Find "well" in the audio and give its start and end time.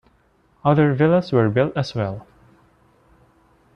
1.93-2.25